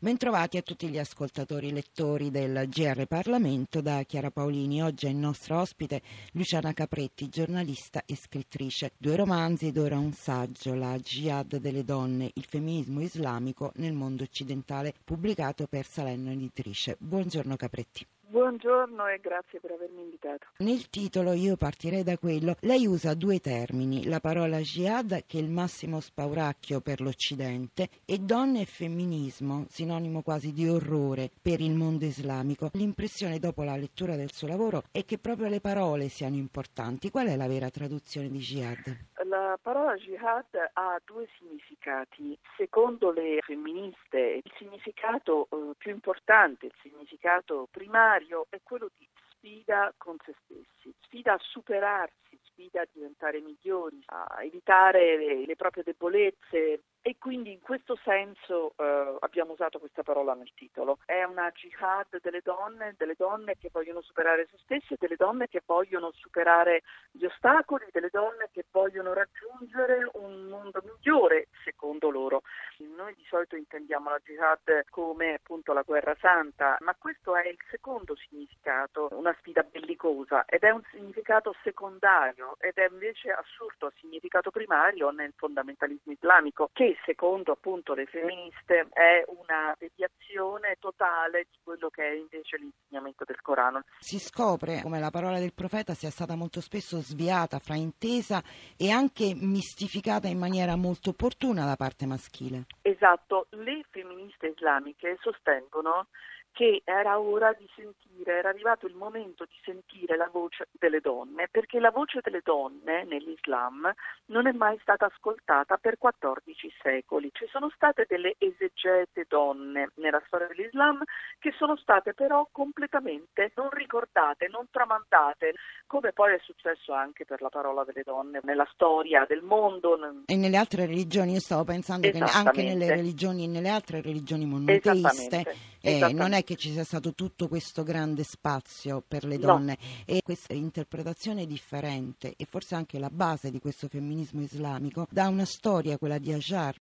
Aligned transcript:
Bentrovati 0.00 0.56
a 0.56 0.62
tutti 0.62 0.86
gli 0.86 0.96
ascoltatori 0.96 1.72
lettori 1.72 2.30
del 2.30 2.68
GR 2.68 3.06
Parlamento 3.06 3.80
da 3.80 4.04
Chiara 4.04 4.30
Paolini. 4.30 4.80
Oggi 4.80 5.06
è 5.06 5.08
il 5.08 5.16
nostro 5.16 5.58
ospite 5.58 6.02
Luciana 6.34 6.72
Capretti, 6.72 7.28
giornalista 7.28 8.04
e 8.06 8.14
scrittrice. 8.14 8.92
Due 8.96 9.16
romanzi 9.16 9.66
ed 9.66 9.76
ora 9.76 9.98
un 9.98 10.12
saggio, 10.12 10.74
La 10.74 10.96
Jihad 11.00 11.56
delle 11.56 11.82
donne, 11.82 12.30
il 12.34 12.44
femminismo 12.44 13.00
islamico 13.00 13.72
nel 13.74 13.92
mondo 13.92 14.22
occidentale, 14.22 14.94
pubblicato 15.02 15.66
per 15.66 15.84
Salerno 15.84 16.30
Editrice. 16.30 16.94
Buongiorno 17.00 17.56
Capretti. 17.56 18.06
Buongiorno 18.30 19.06
e 19.06 19.20
grazie 19.20 19.58
per 19.58 19.70
avermi 19.70 20.02
invitato. 20.02 20.48
Nel 20.58 20.90
titolo 20.90 21.32
io 21.32 21.56
partirei 21.56 22.02
da 22.02 22.18
quello. 22.18 22.56
Lei 22.60 22.86
usa 22.86 23.14
due 23.14 23.38
termini, 23.38 24.06
la 24.06 24.20
parola 24.20 24.58
jihad 24.58 25.24
che 25.26 25.38
è 25.38 25.40
il 25.40 25.48
massimo 25.48 25.98
spauracchio 26.00 26.82
per 26.82 27.00
l'Occidente 27.00 27.88
e 28.04 28.18
donne 28.18 28.60
e 28.60 28.64
femminismo, 28.66 29.64
sinonimo 29.70 30.20
quasi 30.20 30.52
di 30.52 30.68
orrore 30.68 31.30
per 31.40 31.62
il 31.62 31.72
mondo 31.74 32.04
islamico. 32.04 32.68
L'impressione 32.74 33.38
dopo 33.38 33.62
la 33.62 33.76
lettura 33.76 34.14
del 34.14 34.30
suo 34.30 34.46
lavoro 34.46 34.82
è 34.92 35.06
che 35.06 35.16
proprio 35.16 35.48
le 35.48 35.62
parole 35.62 36.08
siano 36.08 36.36
importanti. 36.36 37.10
Qual 37.10 37.28
è 37.28 37.34
la 37.34 37.48
vera 37.48 37.70
traduzione 37.70 38.28
di 38.28 38.40
jihad? 38.40 39.06
La 39.24 39.58
parola 39.60 39.94
jihad 39.94 40.70
ha 40.74 41.00
due 41.04 41.26
significati. 41.38 42.38
Secondo 42.56 43.10
le 43.10 43.40
femministe, 43.40 44.42
il 44.44 44.52
significato 44.56 45.48
eh, 45.50 45.74
più 45.78 45.92
importante, 45.92 46.66
il 46.66 46.74
significato 46.82 47.68
primario 47.70 48.17
è 48.48 48.60
quello 48.62 48.90
di 48.96 49.08
sfida 49.30 49.92
con 49.96 50.16
se 50.24 50.34
stessi, 50.44 50.94
sfida 51.00 51.34
a 51.34 51.40
superarsi, 51.40 52.38
sfida 52.42 52.82
a 52.82 52.88
diventare 52.92 53.40
migliori, 53.40 54.02
a 54.06 54.42
evitare 54.42 55.16
le, 55.16 55.46
le 55.46 55.56
proprie 55.56 55.84
debolezze, 55.84 56.82
e 57.02 57.16
quindi 57.18 57.52
in 57.52 57.60
questo 57.60 57.96
senso 58.02 58.74
eh, 58.76 59.16
abbiamo 59.20 59.52
usato 59.52 59.78
questa 59.78 60.02
parola 60.02 60.34
nel 60.34 60.52
titolo. 60.54 60.98
È 61.04 61.22
una 61.22 61.50
jihad 61.50 62.20
delle 62.20 62.40
donne, 62.42 62.94
delle 62.96 63.14
donne 63.16 63.56
che 63.58 63.70
vogliono 63.72 64.00
superare 64.02 64.46
se 64.50 64.58
stesse, 64.62 64.96
delle 64.98 65.16
donne 65.16 65.48
che 65.48 65.62
vogliono 65.64 66.10
superare 66.12 66.82
gli 67.10 67.24
ostacoli, 67.24 67.86
delle 67.92 68.10
donne 68.10 68.48
che 68.52 68.64
vogliono 68.70 69.12
raggiungere 69.12 70.08
un 70.14 70.48
mondo 70.48 70.82
migliore 70.84 71.48
secondo 71.64 72.10
loro. 72.10 72.42
Noi 72.78 73.14
di 73.14 73.24
solito 73.28 73.56
intendiamo 73.56 74.10
la 74.10 74.20
jihad 74.24 74.84
come 74.90 75.34
appunto 75.34 75.72
la 75.72 75.82
guerra 75.82 76.16
santa, 76.20 76.76
ma 76.80 76.94
questo 76.98 77.36
è 77.36 77.48
il 77.48 77.58
secondo 77.70 78.16
significato, 78.16 79.08
una 79.12 79.34
sfida 79.38 79.62
bellicosa 79.62 80.44
ed 80.44 80.62
è 80.62 80.70
un 80.70 80.82
significato 80.90 81.54
secondario 81.62 82.56
ed 82.58 82.76
è 82.76 82.88
invece 82.90 83.30
assurdo 83.30 83.86
al 83.86 83.92
significato 83.98 84.50
primario 84.50 85.10
nel 85.10 85.32
fondamentalismo 85.36 86.12
islamico 86.12 86.70
che 86.72 86.87
secondo 87.04 87.52
appunto 87.52 87.94
le 87.94 88.06
femministe 88.06 88.88
è 88.92 89.24
una 89.28 89.74
deviazione 89.78 90.76
totale 90.78 91.46
di 91.50 91.58
quello 91.62 91.88
che 91.88 92.02
è 92.02 92.14
invece 92.14 92.58
l'insegnamento 92.58 93.24
del 93.24 93.40
Corano. 93.40 93.82
Si 93.98 94.18
scopre 94.18 94.80
come 94.82 95.00
la 95.00 95.10
parola 95.10 95.38
del 95.38 95.54
profeta 95.54 95.94
sia 95.94 96.10
stata 96.10 96.36
molto 96.36 96.60
spesso 96.60 96.98
sviata, 97.00 97.58
fraintesa 97.58 98.42
e 98.76 98.90
anche 98.90 99.34
mistificata 99.34 100.28
in 100.28 100.38
maniera 100.38 100.76
molto 100.76 101.10
opportuna 101.10 101.64
da 101.64 101.76
parte 101.76 102.06
maschile. 102.06 102.66
Esatto, 102.82 103.46
le 103.50 103.84
femministe 103.90 104.48
islamiche 104.48 105.16
sostengono 105.20 106.06
che 106.52 106.82
era 106.84 107.18
ora 107.18 107.52
di 107.52 107.68
sentire, 107.74 108.38
era 108.38 108.48
arrivato 108.48 108.86
il 108.86 108.94
momento 108.94 109.44
di 109.44 109.56
sentire 109.62 110.16
la 110.16 110.28
voce 110.30 110.68
delle 110.72 111.00
donne, 111.00 111.48
perché 111.50 111.78
la 111.78 111.90
voce 111.90 112.20
delle 112.22 112.40
donne 112.42 113.04
nell'Islam 113.04 113.92
non 114.26 114.46
è 114.46 114.52
mai 114.52 114.78
stata 114.80 115.06
ascoltata 115.06 115.76
per 115.76 115.98
14 115.98 116.72
secoli. 116.82 117.30
Ci 117.32 117.46
sono 117.50 117.70
state 117.74 118.06
delle 118.08 118.34
esegete 118.38 119.26
donne 119.28 119.90
nella 119.94 120.22
storia 120.26 120.48
dell'Islam 120.48 121.02
che 121.38 121.52
sono 121.56 121.76
state 121.76 122.14
però 122.14 122.48
completamente 122.50 123.52
non 123.54 123.70
ricordate, 123.70 124.48
non 124.48 124.66
tramandate, 124.70 125.54
come 125.86 126.12
poi 126.12 126.34
è 126.34 126.40
successo 126.42 126.92
anche 126.92 127.24
per 127.24 127.40
la 127.40 127.48
parola 127.48 127.84
delle 127.84 128.02
donne 128.04 128.40
nella 128.42 128.68
storia 128.72 129.24
del 129.28 129.42
mondo. 129.42 129.98
E 130.26 130.36
nelle 130.36 130.56
altre 130.56 130.86
religioni, 130.86 131.32
io 131.32 131.40
stavo 131.40 131.64
pensando 131.64 132.10
che 132.10 132.18
anche 132.18 132.62
nelle 132.62 132.88
religioni, 132.88 133.46
nelle 133.46 133.68
altre 133.68 134.00
religioni 134.00 134.44
monoteiste, 134.44 135.54
eh, 135.80 136.12
non 136.12 136.32
è 136.32 136.42
che 136.48 136.56
ci 136.56 136.72
sia 136.72 136.82
stato 136.82 137.12
tutto 137.12 137.46
questo 137.46 137.82
grande 137.82 138.22
spazio 138.22 139.04
per 139.06 139.24
le 139.24 139.36
donne 139.36 139.76
no. 139.78 139.86
e 140.06 140.22
questa 140.22 140.54
interpretazione 140.54 141.44
differente 141.44 142.32
e 142.38 142.46
forse 142.46 142.74
anche 142.74 142.98
la 142.98 143.10
base 143.10 143.50
di 143.50 143.60
questo 143.60 143.86
femminismo 143.86 144.40
islamico 144.40 145.06
da 145.10 145.28
una 145.28 145.44
storia, 145.44 145.98
quella 145.98 146.16
di 146.16 146.32
Ajar. 146.32 146.76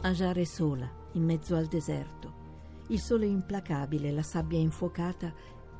Ajar 0.00 0.36
è 0.36 0.44
sola, 0.44 0.92
in 1.12 1.22
mezzo 1.22 1.54
al 1.54 1.66
deserto. 1.66 2.34
Il 2.88 2.98
sole 2.98 3.26
implacabile, 3.26 4.10
la 4.10 4.24
sabbia 4.24 4.58
infuocata 4.58 5.32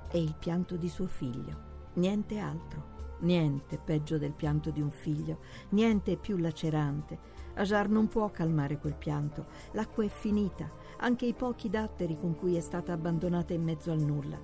e 0.08 0.20
il 0.20 0.36
pianto 0.38 0.76
di 0.76 0.88
suo 0.88 1.08
figlio. 1.08 1.90
Niente 1.94 2.38
altro. 2.38 3.16
Niente 3.22 3.76
peggio 3.76 4.18
del 4.18 4.34
pianto 4.34 4.70
di 4.70 4.80
un 4.80 4.92
figlio, 4.92 5.40
niente 5.70 6.16
più 6.16 6.36
lacerante. 6.36 7.37
Ajar 7.58 7.88
non 7.88 8.06
può 8.06 8.30
calmare 8.30 8.78
quel 8.78 8.94
pianto. 8.94 9.46
L'acqua 9.72 10.04
è 10.04 10.08
finita, 10.08 10.70
anche 10.98 11.26
i 11.26 11.34
pochi 11.34 11.68
datteri 11.68 12.16
con 12.16 12.36
cui 12.36 12.54
è 12.54 12.60
stata 12.60 12.92
abbandonata 12.92 13.52
in 13.52 13.64
mezzo 13.64 13.90
al 13.90 13.98
nulla. 13.98 14.38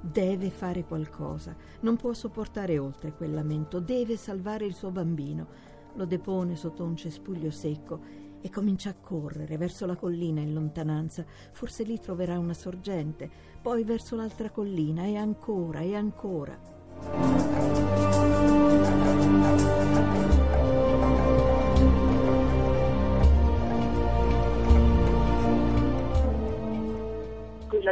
Deve 0.00 0.50
fare 0.50 0.84
qualcosa, 0.84 1.54
non 1.80 1.96
può 1.96 2.12
sopportare 2.12 2.78
oltre 2.78 3.12
quel 3.12 3.34
lamento, 3.34 3.80
deve 3.80 4.16
salvare 4.16 4.66
il 4.66 4.74
suo 4.74 4.90
bambino. 4.90 5.48
Lo 5.94 6.04
depone 6.04 6.54
sotto 6.54 6.84
un 6.84 6.94
cespuglio 6.94 7.50
secco 7.50 8.28
e 8.40 8.48
comincia 8.50 8.90
a 8.90 8.94
correre 8.94 9.56
verso 9.56 9.84
la 9.84 9.96
collina 9.96 10.40
in 10.40 10.54
lontananza. 10.54 11.24
Forse 11.50 11.82
lì 11.82 11.98
troverà 11.98 12.38
una 12.38 12.54
sorgente, 12.54 13.28
poi 13.60 13.82
verso 13.82 14.14
l'altra 14.14 14.50
collina 14.50 15.04
e 15.04 15.16
ancora 15.16 15.80
e 15.80 15.96
ancora. 15.96 17.69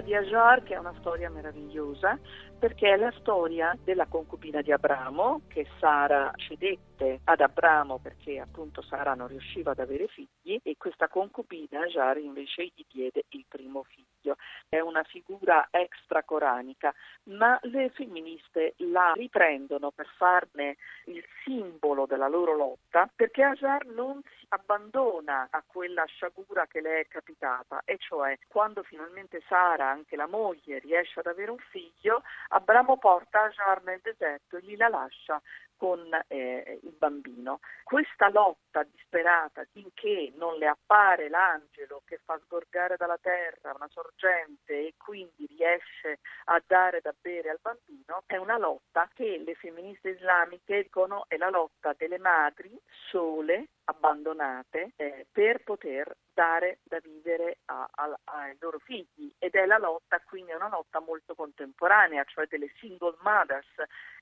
Di 0.09 0.15
Ajar 0.15 0.63
che 0.63 0.73
è 0.73 0.79
una 0.79 0.95
storia 1.01 1.29
meravigliosa 1.29 2.19
perché 2.59 2.95
è 2.95 2.97
la 2.97 3.13
storia 3.19 3.77
della 3.85 4.07
concubina 4.07 4.63
di 4.63 4.73
Abramo 4.73 5.43
che 5.49 5.67
Sara 5.79 6.33
cedette 6.37 6.88
ad 7.25 7.41
Abramo 7.41 7.99
perché 7.99 8.41
appunto 8.41 8.83
Sara 8.83 9.15
non 9.15 9.29
riusciva 9.29 9.71
ad 9.71 9.79
avere 9.79 10.09
figli 10.09 10.59
e 10.63 10.77
questa 10.77 11.09
concubina 11.09 11.81
Ajar 11.83 12.19
invece 12.19 12.67
gli 12.67 12.85
diede 12.91 13.25
il 13.31 13.45
primo 13.49 13.85
figlio. 13.85 14.37
È 14.69 14.81
una 14.81 15.05
figura 15.05 15.69
extracoranica, 15.71 16.93
ma 17.25 17.59
le 17.63 17.91
femministe 17.91 18.75
la 18.79 19.13
riprendono 19.15 19.91
per 19.91 20.07
farne 20.17 20.77
il 21.05 21.25
simbolo 21.45 22.07
della 22.07 22.29
loro 22.29 22.55
lotta 22.55 23.09
perché 23.15 23.43
Ajar 23.43 23.87
non 23.87 24.21
si 24.23 24.47
abbandona 24.49 25.49
a 25.51 25.63
quella 25.67 26.05
sciagura 26.07 26.67
che 26.67 26.81
le 26.81 27.01
è 27.01 27.07
capitata 27.07 27.83
e 27.85 27.97
cioè 27.99 28.39
quando 28.49 28.83
finalmente 28.83 29.43
Sara, 29.47 29.89
anche 29.89 30.17
la 30.17 30.27
moglie, 30.27 30.79
riesce 30.81 31.21
ad 31.21 31.27
avere 31.27 31.51
un 31.51 31.59
figlio, 31.71 32.23
Abramo 32.49 32.99
porta 32.99 33.45
Ajar 33.45 33.83
nel 33.85 34.01
deserto 34.03 34.57
e 34.57 34.63
gli 34.63 34.77
la 34.77 34.89
lascia 34.89 35.41
con 35.79 36.07
eh, 36.27 36.81
il 36.83 36.95
bambino. 36.99 37.61
Questa 37.85 38.29
lotta 38.29 38.83
disperata 38.83 39.65
finché 39.73 40.33
non 40.37 40.59
le 40.59 40.67
appare 40.67 41.31
l'angelo 41.31 42.03
che 42.05 42.21
fa 42.23 42.39
sgorgare 42.45 42.97
dalla 42.97 43.19
terra 43.19 43.73
una 43.75 43.89
sorgente 43.89 44.75
e 44.75 44.95
quindi 44.99 45.47
riesce 45.47 46.19
a 46.47 46.63
dare 46.67 47.01
da 47.01 47.15
bere 47.19 47.49
al 47.49 47.61
bambino 47.63 48.25
è 48.27 48.37
una 48.37 48.59
lotta 48.59 49.09
che 49.15 49.41
le 49.45 49.55
femministe 49.55 50.11
islamiche 50.11 50.83
dicono 50.83 51.25
è 51.29 51.37
la 51.37 51.49
lotta 51.49 51.95
delle 51.97 52.19
madri 52.19 52.79
sole 53.11 53.69
abbandonate 53.85 54.93
eh, 54.97 55.27
per 55.31 55.63
poter 55.63 56.15
dare 56.35 56.79
da 56.85 56.99
vivere 57.01 57.59
a, 57.67 57.89
a, 57.91 58.19
ai 58.25 58.57
loro 58.61 58.79
figli 58.79 59.33
ed 59.39 59.55
è 59.55 59.67
la 59.67 59.79
lotta, 59.79 60.21
quindi 60.21 60.53
è 60.53 60.55
una 60.55 60.69
lotta 60.69 61.01
molto 61.01 61.35
contemporanea, 61.35 62.23
cioè 62.25 62.47
delle 62.47 62.71
single 62.79 63.17
mothers, 63.23 63.67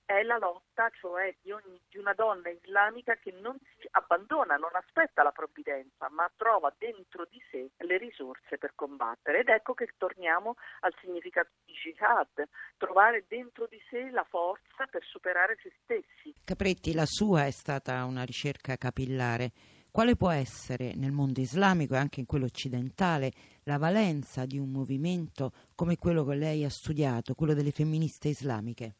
è 0.06 0.23
la 0.23 0.38
lotta 0.38 0.88
cioè 1.00 1.35
di, 1.43 1.50
ogni, 1.50 1.81
di 1.91 1.99
una 1.99 2.14
donna 2.14 2.49
islamica 2.49 3.17
che 3.17 3.32
non 3.32 3.58
si 3.76 3.88
abbandona, 3.91 4.55
non 4.55 4.70
aspetta 4.73 5.25
la 5.25 5.32
provvidenza, 5.32 6.08
ma 6.11 6.31
trova 6.37 6.73
dentro 6.79 7.26
di 7.29 7.43
sé 7.50 7.70
le 7.76 7.99
risorse 7.99 8.56
per 8.56 8.73
combattere. 8.75 9.41
Ed 9.41 9.49
ecco 9.49 9.75
che 9.75 9.88
torniamo 9.99 10.55
al 10.81 10.94
significato 11.00 11.50
di 11.64 11.73
jihad, 11.73 12.49
trovare 12.76 13.25
dentro 13.29 13.67
di 13.67 13.82
sé 13.91 14.08
la 14.11 14.25
forza 14.25 14.87
per 14.88 15.03
superare 15.05 15.58
se 15.61 15.73
stessi. 15.82 16.35
Capretti, 16.44 16.94
la 16.94 17.06
sua 17.06 17.47
è 17.47 17.50
stata 17.50 18.05
una 18.05 18.23
ricerca 18.23 18.76
capillare. 18.76 19.50
Quale 19.91 20.14
può 20.14 20.31
essere 20.31 20.94
nel 20.94 21.11
mondo 21.11 21.41
islamico 21.41 21.94
e 21.94 21.99
anche 21.99 22.20
in 22.20 22.26
quello 22.26 22.44
occidentale 22.44 23.32
la 23.64 23.79
valenza 23.79 24.44
di 24.44 24.58
un 24.58 24.70
movimento 24.70 25.53
come 25.75 25.97
quello 25.97 26.23
che 26.25 26.35
lei 26.35 26.64
ha 26.64 26.70
studiato, 26.70 27.35
quello 27.35 27.55
delle 27.55 27.70
femministe 27.70 28.29
islamiche? 28.29 28.97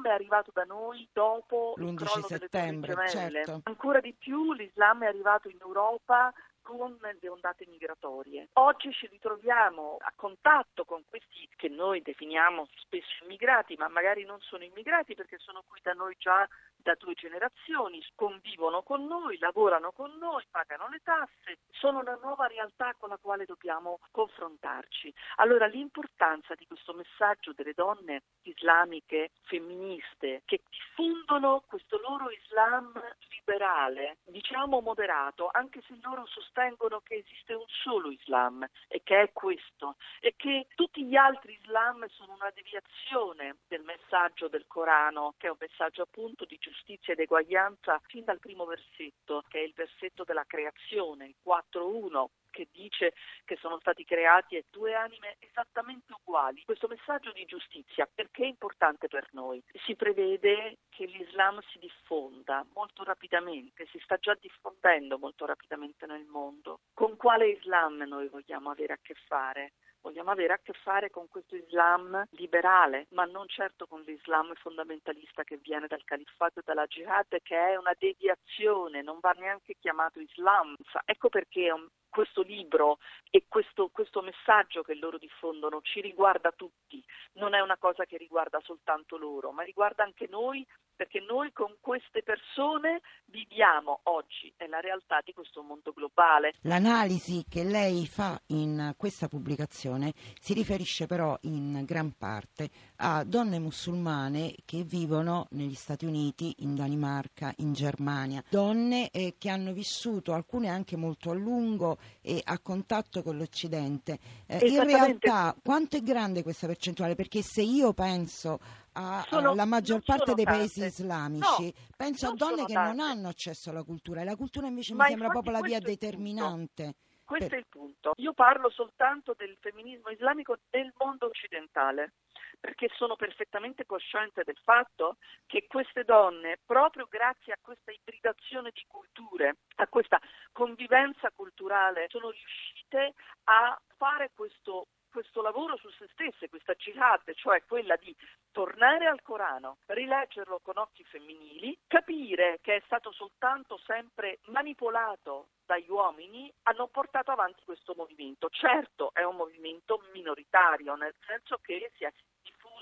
l'Islam 0.00 0.06
è 0.06 0.10
arrivato 0.10 0.50
da 0.52 0.64
noi 0.64 1.08
dopo 1.12 1.74
l'11 1.76 2.24
settembre, 2.24 3.08
certo. 3.08 3.60
Ancora 3.64 4.00
di 4.00 4.14
più 4.18 4.52
l'Islam 4.52 5.02
è 5.04 5.06
arrivato 5.06 5.48
in 5.48 5.58
Europa 5.60 6.32
con 6.62 6.96
le 7.00 7.28
ondate 7.28 7.66
migratorie. 7.68 8.48
Oggi 8.54 8.92
ci 8.92 9.06
ritroviamo 9.06 9.96
a 9.98 10.12
contatto 10.14 10.84
con 10.84 11.02
questi 11.08 11.48
che 11.56 11.68
noi 11.68 12.02
definiamo 12.02 12.68
spesso 12.76 13.24
immigrati, 13.24 13.74
ma 13.76 13.88
magari 13.88 14.24
non 14.24 14.38
sono 14.40 14.62
immigrati 14.62 15.14
perché 15.14 15.38
sono 15.38 15.64
qui 15.66 15.80
da 15.82 15.92
noi 15.92 16.14
già 16.18 16.46
da 16.82 16.94
due 16.94 17.14
generazioni, 17.14 18.02
convivono 18.14 18.82
con 18.82 19.06
noi, 19.06 19.38
lavorano 19.38 19.92
con 19.92 20.16
noi, 20.18 20.44
pagano 20.50 20.88
le 20.88 21.00
tasse, 21.02 21.58
sono 21.70 22.00
una 22.00 22.18
nuova 22.22 22.46
realtà 22.46 22.94
con 22.98 23.08
la 23.08 23.18
quale 23.18 23.44
dobbiamo 23.44 24.00
confrontarci. 24.10 25.12
Allora 25.36 25.66
l'importanza 25.66 26.54
di 26.54 26.66
questo 26.66 26.92
messaggio 26.92 27.52
delle 27.52 27.74
donne 27.74 28.22
islamiche 28.42 29.30
femministe 29.42 30.42
che 30.44 30.62
diffondono 30.68 31.62
questo 31.66 31.98
loro 31.98 32.30
Islam 32.30 32.92
liberale, 33.30 34.18
diciamo 34.24 34.80
moderato, 34.80 35.48
anche 35.52 35.82
se 35.86 35.98
loro 36.02 36.26
sostengono 36.26 37.00
che 37.00 37.16
esiste 37.16 37.54
un 37.54 37.66
solo 37.66 38.10
Islam 38.10 38.66
e 38.88 39.02
che 39.02 39.22
è 39.22 39.32
questo 39.32 39.96
e 40.20 40.34
che 40.36 40.66
tutti 40.74 41.04
gli 41.04 41.16
altri 41.16 41.58
Islam 41.60 42.06
sono 42.08 42.34
una 42.34 42.50
deviazione 42.54 43.56
del 43.68 43.82
messaggio 43.82 44.48
del 44.48 44.66
Corano, 44.66 45.34
che 45.36 45.48
è 45.48 45.50
un 45.50 45.56
messaggio 45.58 46.02
appunto 46.02 46.44
di 46.44 46.58
giustizia 46.70 47.12
ed 47.12 47.20
eguaglianza 47.20 48.00
fin 48.06 48.24
dal 48.24 48.38
primo 48.38 48.64
versetto, 48.64 49.42
che 49.48 49.58
è 49.58 49.62
il 49.62 49.72
versetto 49.74 50.24
della 50.24 50.44
creazione, 50.46 51.26
il 51.26 51.34
4.1 51.44 52.26
che 52.50 52.68
dice 52.72 53.14
che 53.44 53.56
sono 53.56 53.78
stati 53.80 54.04
creati 54.04 54.62
due 54.70 54.94
anime 54.94 55.36
esattamente 55.38 56.12
uguali. 56.12 56.62
Questo 56.64 56.88
messaggio 56.88 57.32
di 57.32 57.44
giustizia 57.44 58.08
perché 58.12 58.42
è 58.42 58.46
importante 58.46 59.06
per 59.08 59.28
noi? 59.32 59.62
Si 59.86 59.94
prevede 59.94 60.78
che 60.88 61.06
l'Islam 61.06 61.60
si 61.70 61.78
diffonda 61.78 62.66
molto 62.74 63.04
rapidamente, 63.04 63.86
si 63.86 64.00
sta 64.00 64.16
già 64.16 64.36
diffondendo 64.38 65.18
molto 65.18 65.46
rapidamente 65.46 66.06
nel 66.06 66.24
mondo. 66.24 66.80
Con 66.92 67.16
quale 67.16 67.50
Islam 67.50 68.02
noi 68.02 68.28
vogliamo 68.28 68.70
avere 68.70 68.94
a 68.94 68.98
che 69.00 69.14
fare? 69.26 69.72
Vogliamo 70.00 70.30
avere 70.30 70.54
a 70.54 70.60
che 70.62 70.72
fare 70.72 71.10
con 71.10 71.28
questo 71.28 71.56
Islam 71.56 72.24
liberale, 72.30 73.06
ma 73.10 73.24
non 73.24 73.46
certo 73.48 73.86
con 73.86 74.02
l'Islam 74.02 74.52
fondamentalista 74.54 75.44
che 75.44 75.58
viene 75.58 75.86
dal 75.86 76.04
califfato 76.04 76.60
e 76.60 76.62
dalla 76.64 76.86
jihad, 76.86 77.38
che 77.42 77.56
è 77.56 77.76
una 77.76 77.94
deviazione, 77.98 79.02
non 79.02 79.18
va 79.20 79.32
neanche 79.32 79.76
chiamato 79.78 80.20
Islam. 80.20 80.74
Ecco 81.04 81.28
perché 81.28 81.70
questo 82.10 82.42
libro 82.42 82.98
e 83.30 83.44
questo, 83.48 83.88
questo, 83.88 84.20
messaggio 84.20 84.82
che 84.82 84.94
loro 84.94 85.16
diffondono 85.16 85.80
ci 85.82 86.00
riguarda 86.00 86.52
tutti, 86.52 87.02
non 87.34 87.54
è 87.54 87.60
una 87.60 87.78
cosa 87.78 88.04
che 88.04 88.16
riguarda 88.16 88.60
soltanto 88.62 89.16
loro, 89.16 89.52
ma 89.52 89.62
riguarda 89.62 90.04
anche 90.04 90.26
noi 90.28 90.66
perché 91.00 91.20
noi 91.20 91.50
con 91.54 91.76
queste 91.80 92.22
persone 92.22 93.00
viviamo 93.24 94.00
oggi, 94.02 94.52
è 94.54 94.66
la 94.66 94.80
realtà 94.80 95.22
di 95.24 95.32
questo 95.32 95.62
mondo 95.62 95.92
globale. 95.94 96.52
L'analisi 96.64 97.42
che 97.48 97.64
lei 97.64 98.06
fa 98.06 98.38
in 98.48 98.92
questa 98.98 99.26
pubblicazione 99.26 100.12
si 100.38 100.52
riferisce 100.52 101.06
però 101.06 101.38
in 101.44 101.84
gran 101.86 102.12
parte 102.18 102.68
a 102.96 103.24
donne 103.24 103.58
musulmane 103.58 104.56
che 104.66 104.82
vivono 104.82 105.46
negli 105.52 105.74
Stati 105.74 106.04
Uniti, 106.04 106.56
in 106.58 106.74
Danimarca, 106.74 107.54
in 107.60 107.72
Germania, 107.72 108.44
donne 108.50 109.08
eh, 109.08 109.36
che 109.38 109.48
hanno 109.48 109.72
vissuto, 109.72 110.34
alcune 110.34 110.68
anche 110.68 110.96
molto 110.98 111.30
a 111.30 111.34
lungo 111.34 111.96
e 112.20 112.40
a 112.44 112.58
contatto 112.58 113.22
con 113.22 113.36
l'Occidente. 113.36 114.18
Eh, 114.46 114.66
in 114.66 114.84
realtà 114.84 115.54
quanto 115.62 115.96
è 115.96 116.02
grande 116.02 116.42
questa 116.42 116.66
percentuale? 116.66 117.14
Perché 117.14 117.42
se 117.42 117.62
io 117.62 117.92
penso 117.92 118.58
alla 118.92 119.64
maggior 119.64 120.02
parte 120.02 120.34
dei 120.34 120.44
tante. 120.44 120.58
paesi 120.58 120.84
islamici, 120.84 121.64
no, 121.64 121.72
penso 121.96 122.28
a 122.28 122.34
donne 122.34 122.64
che 122.64 122.72
tante. 122.72 122.96
non 122.96 123.00
hanno 123.00 123.28
accesso 123.28 123.70
alla 123.70 123.84
cultura 123.84 124.20
e 124.20 124.24
la 124.24 124.36
cultura 124.36 124.66
invece 124.66 124.94
Ma 124.94 125.04
mi 125.04 125.10
sembra 125.10 125.28
proprio 125.28 125.52
la 125.52 125.60
via 125.60 125.78
determinante. 125.78 126.94
Questo 127.24 127.48
per... 127.48 127.58
è 127.58 127.60
il 127.60 127.66
punto. 127.68 128.12
Io 128.16 128.32
parlo 128.32 128.70
soltanto 128.70 129.34
del 129.36 129.56
femminismo 129.60 130.10
islamico 130.10 130.56
nel 130.70 130.92
mondo 130.98 131.26
occidentale 131.26 132.14
perché 132.60 132.88
sono 132.94 133.16
perfettamente 133.16 133.86
cosciente 133.86 134.44
del 134.44 134.58
fatto 134.62 135.16
che 135.46 135.66
queste 135.66 136.04
donne, 136.04 136.58
proprio 136.64 137.06
grazie 137.08 137.54
a 137.54 137.58
questa 137.60 137.90
ibridazione 137.90 138.70
di 138.72 138.84
culture, 138.86 139.56
a 139.76 139.88
questa 139.88 140.20
convivenza 140.52 141.30
culturale, 141.34 142.06
sono 142.10 142.30
riuscite 142.30 143.14
a 143.44 143.80
fare 143.96 144.30
questo 144.34 144.86
questo 145.10 145.42
lavoro 145.42 145.76
su 145.76 145.90
se 145.90 146.08
stesse, 146.12 146.48
questa 146.48 146.74
jihad, 146.74 147.22
cioè 147.34 147.64
quella 147.64 147.96
di 147.96 148.14
tornare 148.52 149.06
al 149.06 149.20
Corano, 149.22 149.78
rileggerlo 149.86 150.60
con 150.62 150.78
occhi 150.78 151.04
femminili, 151.04 151.76
capire 151.86 152.58
che 152.62 152.76
è 152.76 152.82
stato 152.84 153.12
soltanto 153.12 153.76
sempre 153.84 154.38
manipolato 154.46 155.48
dagli 155.66 155.90
uomini, 155.90 156.52
hanno 156.62 156.88
portato 156.88 157.30
avanti 157.30 157.62
questo 157.64 157.94
movimento. 157.96 158.48
Certo 158.50 159.10
è 159.12 159.22
un 159.22 159.36
movimento 159.36 160.02
minoritario, 160.12 160.94
nel 160.94 161.14
senso 161.26 161.58
che 161.60 161.90
si 161.96 162.04
è 162.04 162.12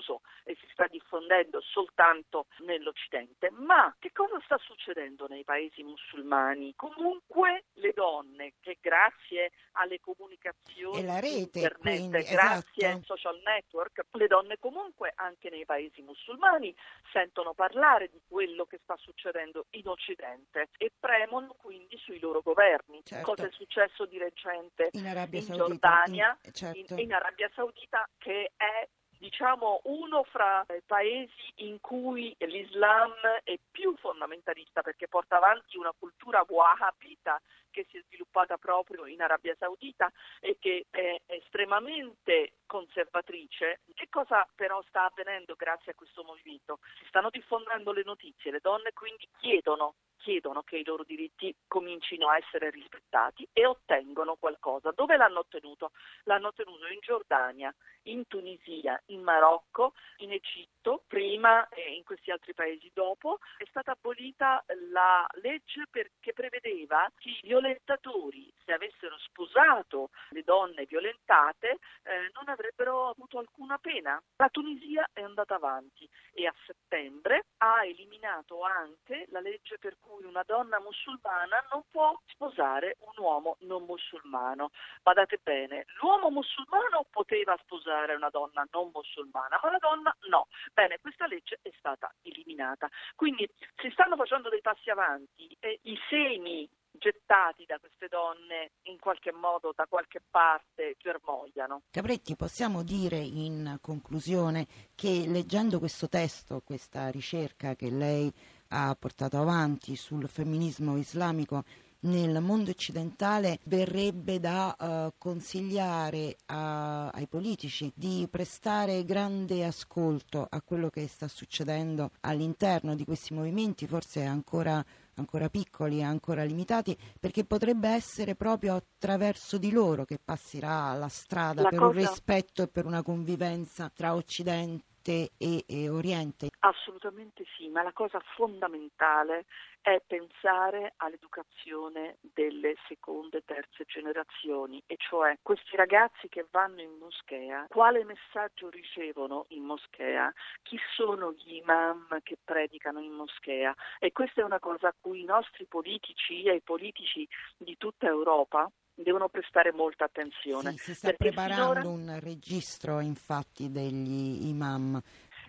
diffuso 0.09 0.21
e 0.43 0.57
si 0.59 0.67
sta 0.71 0.87
diffondendo 0.87 1.61
soltanto 1.61 2.47
nell'Occidente. 2.59 3.51
Ma 3.51 3.93
che 3.99 4.11
cosa 4.11 4.39
sta 4.43 4.57
succedendo 4.57 5.27
nei 5.27 5.43
paesi 5.43 5.83
musulmani? 5.83 6.73
Comunque 6.75 7.65
le 7.73 7.91
donne 7.93 8.53
che 8.59 8.79
grazie 8.81 9.51
alle 9.73 9.99
comunicazioni 9.99 10.99
e 10.99 11.05
la 11.05 11.19
rete, 11.19 11.59
internet, 11.59 11.79
quindi, 11.79 12.23
grazie 12.23 12.87
esatto. 12.87 12.97
ai 12.97 13.03
social 13.03 13.41
network, 13.43 14.05
le 14.13 14.27
donne 14.27 14.57
comunque 14.57 15.13
anche 15.15 15.49
nei 15.49 15.65
paesi 15.65 16.01
musulmani 16.01 16.75
sentono 17.11 17.53
parlare 17.53 18.09
di 18.09 18.19
quello 18.27 18.65
che 18.65 18.79
sta 18.81 18.95
succedendo 18.97 19.67
in 19.71 19.87
Occidente 19.87 20.69
e 20.77 20.91
premono 20.99 21.55
quindi 21.57 21.97
sui 21.97 22.19
loro 22.19 22.41
governi. 22.41 23.01
Certo. 23.03 23.23
Cosa 23.23 23.45
è 23.45 23.51
successo 23.51 24.05
di 24.05 24.17
recente 24.17 24.89
in, 24.93 25.05
Arabia 25.05 25.39
in 25.39 25.45
Saudita, 25.45 25.67
Giordania, 25.67 26.37
in, 26.41 26.53
certo. 26.53 26.93
in, 26.93 26.99
in 26.99 27.13
Arabia 27.13 27.49
Saudita, 27.53 28.09
che 28.17 28.51
è 28.55 28.87
diciamo 29.19 29.81
uno 29.83 30.23
fra 30.23 30.65
i 30.69 30.81
paesi 30.85 31.51
in 31.55 31.79
cui 31.81 32.33
l'Islam 32.39 33.13
è 33.43 33.59
più 33.69 33.95
fondamentalista 33.97 34.81
perché 34.81 35.07
porta 35.07 35.37
avanti 35.37 35.77
una 35.77 35.93
cultura 35.97 36.43
wahhabita 36.47 37.39
che 37.69 37.85
si 37.89 37.97
è 37.97 38.01
sviluppata 38.07 38.57
proprio 38.57 39.05
in 39.05 39.21
Arabia 39.21 39.55
Saudita 39.59 40.11
e 40.39 40.57
che 40.59 40.85
è 40.89 41.21
estremamente 41.27 42.53
conservatrice. 42.65 43.81
Che 43.93 44.07
cosa 44.09 44.47
però 44.55 44.81
sta 44.87 45.05
avvenendo 45.05 45.53
grazie 45.55 45.91
a 45.91 45.95
questo 45.95 46.23
movimento? 46.23 46.79
Si 46.97 47.05
stanno 47.07 47.29
diffondendo 47.29 47.91
le 47.91 48.03
notizie, 48.03 48.51
le 48.51 48.59
donne 48.61 48.93
quindi 48.93 49.27
chiedono 49.37 49.95
chiedono 50.19 50.61
che 50.63 50.77
i 50.77 50.83
loro 50.83 51.03
diritti 51.03 51.55
comincino 51.67 52.29
a 52.29 52.37
essere 52.37 52.69
rispettati 52.69 53.47
e 53.53 53.65
ottengono 53.65 54.35
qualcosa. 54.35 54.91
Dove 54.91 55.17
l'hanno 55.17 55.39
ottenuto? 55.39 55.91
L'hanno 56.23 56.47
ottenuto 56.47 56.85
in 56.87 56.99
Giordania, 56.99 57.73
in 58.03 58.27
Tunisia, 58.27 59.01
in 59.07 59.21
Marocco, 59.21 59.93
in 60.17 60.31
Egitto, 60.31 61.03
prima 61.07 61.67
e 61.69 61.93
in 61.93 62.03
questi 62.03 62.31
altri 62.31 62.53
paesi 62.53 62.91
dopo. 62.93 63.39
È 63.57 63.65
stata 63.69 63.91
abolita 63.91 64.63
la 64.91 65.25
legge 65.41 65.85
che 66.19 66.33
prevedeva 66.33 67.09
che 67.17 67.29
i 67.29 67.39
violentatori, 67.41 68.51
se 68.65 68.73
avessero 68.73 69.17
sposato 69.19 70.09
le 70.29 70.43
donne 70.43 70.85
violentate, 70.85 71.79
eh, 72.03 72.29
non 72.33 72.47
avrebbero 72.47 73.09
avuto 73.09 73.39
alcuna 73.39 73.77
pena. 73.77 74.21
La 74.35 74.49
Tunisia 74.49 75.07
è 75.13 75.21
andata 75.21 75.55
avanti 75.55 76.07
e 76.33 76.45
a 76.45 76.53
settembre 76.65 77.45
ha 77.57 77.85
eliminato 77.85 78.63
anche 78.63 79.25
la 79.29 79.39
legge 79.39 79.77
per 79.77 79.95
cui 79.99 80.08
cui 80.09 80.25
una 80.25 80.43
donna 80.45 80.79
musulmana 80.79 81.63
non 81.71 81.83
può 81.91 82.19
sposare 82.25 82.97
un 83.01 83.23
uomo 83.23 83.57
non 83.61 83.83
musulmano. 83.83 84.71
Badate 85.03 85.39
bene, 85.41 85.85
l'uomo 86.01 86.31
musulmano 86.31 87.05
poteva 87.11 87.55
sposare 87.61 88.15
una 88.15 88.29
donna 88.29 88.65
non 88.71 88.89
musulmana, 88.91 89.59
ma 89.61 89.71
la 89.71 89.77
donna 89.77 90.15
no. 90.29 90.47
Bene, 90.73 90.97
questa 90.99 91.27
legge 91.27 91.59
è 91.61 91.71
stata 91.77 92.11
eliminata. 92.23 92.89
Quindi 93.15 93.47
si 93.77 93.89
stanno 93.91 94.15
facendo 94.15 94.49
dei 94.49 94.61
passi 94.61 94.89
avanti 94.89 95.55
e 95.59 95.79
i 95.83 95.97
semi 96.09 96.67
gettati 96.91 97.65
da 97.65 97.77
queste 97.77 98.07
donne 98.07 98.71
in 98.83 98.97
qualche 98.99 99.31
modo 99.31 99.71
da 99.75 99.85
qualche 99.87 100.21
parte 100.27 100.95
germogliano. 100.97 101.83
Capretti, 101.91 102.35
possiamo 102.35 102.83
dire 102.83 103.17
in 103.17 103.77
conclusione 103.79 104.65
che 104.95 105.25
leggendo 105.27 105.77
questo 105.77 106.09
testo, 106.09 106.61
questa 106.65 107.09
ricerca 107.09 107.75
che 107.75 107.89
lei 107.91 108.33
ha 108.69 108.95
portato 108.97 109.39
avanti 109.39 109.95
sul 109.95 110.27
femminismo 110.27 110.97
islamico 110.97 111.63
nel 112.01 112.41
mondo 112.41 112.71
occidentale 112.71 113.59
verrebbe 113.65 114.39
da 114.39 114.73
uh, 114.79 115.13
consigliare 115.17 116.37
a, 116.45 117.09
ai 117.09 117.27
politici 117.27 117.91
di 117.93 118.25
prestare 118.29 119.03
grande 119.03 119.65
ascolto 119.65 120.47
a 120.49 120.61
quello 120.61 120.89
che 120.89 121.07
sta 121.07 121.27
succedendo 121.27 122.11
all'interno 122.21 122.95
di 122.95 123.03
questi 123.03 123.33
movimenti, 123.33 123.85
forse 123.85 124.23
ancora 124.23 124.83
ancora 125.19 125.49
piccoli 125.49 126.01
ancora 126.01 126.43
limitati, 126.43 126.97
perché 127.19 127.43
potrebbe 127.43 127.89
essere 127.89 128.35
proprio 128.35 128.75
attraverso 128.75 129.57
di 129.57 129.69
loro 129.69 130.05
che 130.05 130.17
passerà 130.23 130.93
la 130.93 131.09
strada 131.09 131.63
la 131.63 131.67
per 131.69 131.79
cosa... 131.79 131.99
un 131.99 132.05
rispetto 132.05 132.63
e 132.63 132.67
per 132.69 132.85
una 132.85 133.03
convivenza 133.03 133.91
tra 133.93 134.15
Occidente 134.15 134.85
e, 135.09 135.63
e, 135.65 135.89
Oriente? 135.89 136.49
Assolutamente 136.59 137.43
sì, 137.57 137.69
ma 137.69 137.83
la 137.83 137.93
cosa 137.93 138.19
fondamentale 138.35 139.45
è 139.81 140.01
pensare 140.05 140.93
all'educazione 140.97 142.17
delle 142.21 142.75
seconde 142.87 143.37
e 143.37 143.43
terze 143.45 143.85
generazioni, 143.85 144.81
e 144.85 144.95
cioè 144.97 145.37
questi 145.41 145.75
ragazzi 145.75 146.27
che 146.27 146.45
vanno 146.51 146.81
in 146.81 146.97
moschea, 146.99 147.65
quale 147.69 148.03
messaggio 148.03 148.69
ricevono 148.69 149.45
in 149.49 149.63
moschea, 149.63 150.31
chi 150.63 150.77
sono 150.95 151.31
gli 151.31 151.55
imam 151.55 152.19
che 152.23 152.37
predicano 152.43 152.99
in 152.99 153.13
moschea 153.13 153.73
e 153.99 154.11
questa 154.11 154.41
è 154.41 154.43
una 154.43 154.59
cosa 154.59 154.89
a 154.89 154.95
cui 154.99 155.21
i 155.21 155.25
nostri 155.25 155.65
politici 155.65 156.43
e 156.43 156.55
i 156.55 156.61
politici 156.61 157.27
di 157.57 157.77
tutta 157.77 158.07
Europa 158.07 158.69
devono 159.03 159.29
prestare 159.29 159.71
molta 159.71 160.05
attenzione. 160.05 160.71
Sì, 160.71 160.77
si 160.77 160.95
sta 160.95 161.13
preparando 161.13 161.79
finora... 161.79 161.87
un 161.87 162.19
registro 162.19 162.99
infatti 162.99 163.71
degli 163.71 164.47
imam 164.47 165.01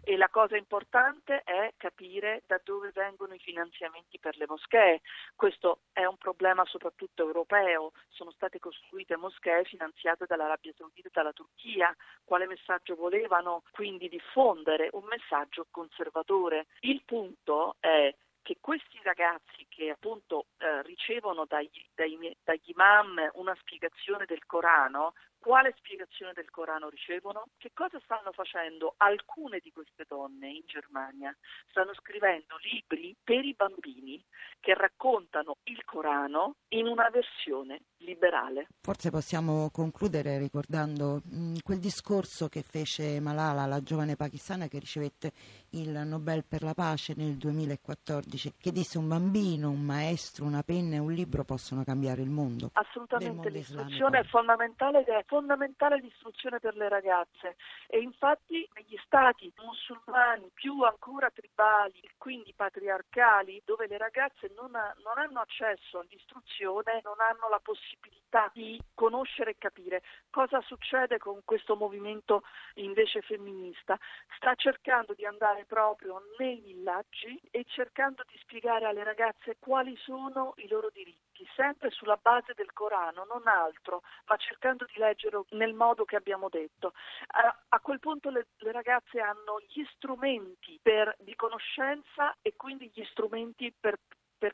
e 0.03 0.17
la 0.17 0.29
cosa 0.29 0.57
importante 0.57 1.43
è 1.43 1.75
capire 1.77 2.43
da 2.47 2.61
dove 2.65 2.91
vengono 2.93 3.35
i 3.35 3.39
finanziamenti 3.39 4.19
per 4.19 4.37
le 4.37 4.47
moschee. 4.49 5.01
Questo 5.35 5.81
è 5.93 6.05
un 6.05 6.17
problema 6.17 6.65
soprattutto 6.65 7.23
europeo. 7.23 7.93
Sono 8.09 8.31
state 8.31 8.59
costruite 8.59 9.17
moschee 9.17 9.65
finanziate 9.65 10.25
dall'Arabia 10.27 10.73
Saudita 10.77 11.09
e 11.09 11.13
dalla 11.13 11.33
Turchia. 11.33 11.95
Quale 12.25 12.47
messaggio 12.47 12.95
volevano 12.95 13.63
quindi 13.73 14.09
diffondere? 14.09 14.89
Un 14.93 15.05
messaggio 15.05 15.67
conservatore. 15.71 16.67
Il 16.81 17.03
punto 17.05 17.77
è 17.81 18.13
che 18.43 18.59
questi 18.61 18.99
ragazzi 19.03 19.67
che 19.69 19.91
appunto 19.91 20.47
eh, 20.59 20.83
ricevono 20.83 21.45
dagli, 21.47 21.85
dagli, 21.95 22.37
dagli 22.43 22.71
imam 22.71 23.31
una 23.35 23.57
spiegazione 23.61 24.25
del 24.27 24.45
Corano 24.47 25.15
quale 25.41 25.75
spiegazione 25.79 26.33
del 26.35 26.51
Corano 26.51 26.89
ricevono? 26.89 27.47
Che 27.57 27.71
cosa 27.75 27.99
stanno 28.05 28.31
facendo 28.33 28.95
alcune 28.99 29.59
di 29.63 29.73
queste 29.73 30.05
donne 30.07 30.49
in 30.49 30.63
Germania? 30.67 31.35
Stanno 31.71 31.95
scrivendo 31.95 32.57
libri 32.61 33.17
per 33.23 33.45
i 33.45 33.55
bambini 33.55 34.23
che 34.61 34.75
raccontano 34.75 35.57
il 35.65 35.83
Corano 35.85 36.57
in 36.69 36.87
una 36.87 37.09
versione 37.09 37.81
liberale. 37.99 38.69
Forse 38.81 39.11
possiamo 39.11 39.71
concludere 39.73 40.39
ricordando 40.39 41.21
mh, 41.25 41.37
mm, 41.37 41.57
quel 41.63 41.79
discorso 41.79 42.49
che 42.49 42.63
fece 42.63 43.19
Malala, 43.21 43.67
la 43.67 43.83
giovane 43.83 44.17
pakistana 44.17 44.69
che 44.69 44.79
ricevette 44.79 45.33
il 45.71 45.91
Nobel 45.91 46.45
per 46.45 46.63
la 46.63 46.75
pace 46.75 47.15
nel 47.17 47.37
2014, 47.37 48.55
che 48.59 48.73
disse 48.73 48.99
un 48.99 49.09
bambino, 49.09 49.71
un 49.71 49.83
maestro, 49.83 50.45
una 50.45 50.63
penna 50.63 50.97
e 50.97 50.99
un 50.99 51.13
libro 51.13 51.45
possono 51.45 51.83
cambiare 51.85 52.21
il 52.23 52.31
mondo. 52.31 52.71
Assolutamente, 52.75 53.49
l'istruzione 53.49 54.21
è 54.21 54.25
fondamentale 54.25 55.05
fondamentale 55.31 56.01
l'istruzione 56.01 56.59
per 56.59 56.75
le 56.75 56.89
ragazze. 56.89 57.55
E 57.87 58.01
infatti 58.01 58.69
negli 58.75 58.99
stati 59.05 59.53
musulmani 59.63 60.51
più 60.53 60.83
ancora 60.83 61.31
tribali 61.31 62.01
e 62.01 62.11
quindi 62.19 62.53
patriarcali 62.53 63.63
dove 63.65 63.87
le 63.87 63.97
ragazze 63.97 64.51
non, 64.57 64.75
ha, 64.75 64.93
non 65.05 65.19
hanno 65.19 65.39
accesso 65.39 66.01
all'istruzione 66.01 67.01
non 67.05 67.15
hanno 67.21 67.49
la 67.49 67.61
possibilità 67.63 68.51
di 68.53 68.81
conoscere 68.95 69.53
e 69.53 69.59
capire 69.59 70.03
cosa 70.31 70.61
succede 70.63 71.19
con 71.19 71.41
questo 71.45 71.77
movimento 71.77 72.43
invece 72.75 73.21
femminista 73.23 73.99
sta 74.37 74.55
cercando 74.57 75.15
di 75.15 75.25
andare 75.25 75.65
proprio 75.65 76.23
nei 76.39 76.61
villaggi 76.61 77.41
e 77.51 77.65
cercando 77.69 78.25
di 78.27 78.37
spiegare 78.39 78.87
alle 78.87 79.05
ragazze 79.05 79.57
quali 79.59 79.97
sono 79.97 80.55
i 80.57 80.69
loro 80.69 80.91
diritti 80.91 81.30
sempre 81.55 81.91
sulla 81.91 82.19
base 82.21 82.53
del 82.55 82.73
Corano, 82.73 83.25
non 83.25 83.47
altro, 83.47 84.03
ma 84.27 84.37
cercando 84.37 84.85
di 84.87 84.99
leggere 84.99 85.41
nel 85.51 85.75
modo 85.75 86.05
che 86.05 86.17
abbiamo 86.17 86.49
detto. 86.49 86.93
A, 87.29 87.57
a 87.69 87.81
quel 87.81 87.99
punto 87.99 88.31
le, 88.31 88.49
le, 88.59 88.73
ragazze 88.73 89.21
hanno 89.21 89.61
gli 89.69 89.85
strumenti 89.95 90.79
per, 90.83 91.15
di 91.19 91.35
conoscenza 91.35 92.37
e 92.43 92.55
quindi 92.57 92.91
gli 92.93 93.05
strumenti 93.05 93.75
per 93.79 93.99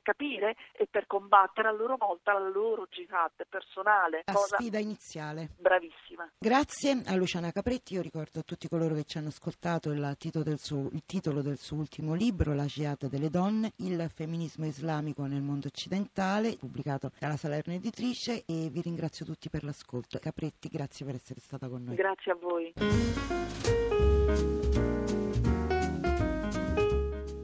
capire 0.07 0.55
e 0.73 0.87
per 0.89 1.09
combattere 1.09 1.67
a 1.67 1.73
loro 1.73 1.97
volta 1.97 2.33
la 2.33 2.49
loro 2.49 2.87
jihad 2.89 3.45
personale. 3.49 4.23
La 4.25 4.33
cosa... 4.33 4.57
sfida 4.57 4.79
iniziale. 4.79 5.49
Bravissima. 5.59 6.31
Grazie 6.39 7.03
a 7.07 7.17
Luciana 7.17 7.51
Capretti, 7.51 7.95
io 7.95 8.03
ricordo 8.03 8.39
a 8.39 8.43
tutti 8.43 8.69
coloro 8.69 8.95
che 8.95 9.03
ci 9.03 9.19
hanno 9.19 9.29
ascoltato 9.29 9.91
il 9.91 10.15
titolo 10.17 10.45
del 10.45 10.61
suo, 10.61 10.89
il 10.93 11.03
titolo 11.05 11.43
del 11.43 11.59
suo 11.59 11.79
ultimo 11.79 12.15
libro, 12.15 12.55
La 12.55 12.67
jihad 12.67 13.07
delle 13.09 13.31
donne, 13.31 13.73
il 13.79 14.09
femminismo 14.15 14.67
islamico 14.67 15.27
nel 15.27 15.43
mondo 15.43 15.67
occidentale, 15.67 16.57
pubblicato 16.57 17.11
dalla 17.19 17.37
Salerno 17.37 17.75
Editrice 17.75 18.45
e 18.47 18.69
vi 18.71 18.81
ringrazio 18.81 19.25
tutti 19.25 19.51
per 19.51 19.65
l'ascolto. 19.65 20.21
Capretti, 20.21 20.69
grazie 20.69 21.05
per 21.05 21.17
essere 21.17 21.41
stata 21.41 21.69
con 21.69 21.83
noi. 21.83 21.97
Grazie 21.97 22.31
a 22.31 22.37
voi. 22.37 22.73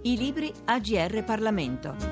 I 0.05 0.17
libri 0.17 0.53
AGR 0.67 1.25
Parlamento. 1.25 2.12